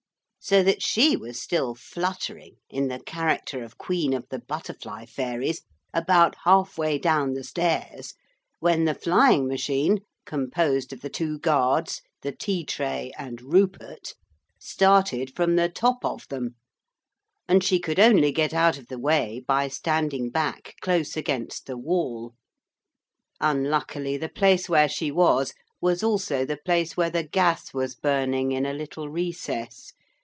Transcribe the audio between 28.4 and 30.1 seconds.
in a little recess.